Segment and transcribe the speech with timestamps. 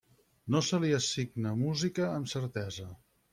[0.53, 2.89] No se li assigna música amb certesa.